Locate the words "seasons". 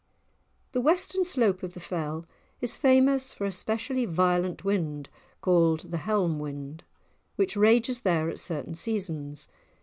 8.73-9.47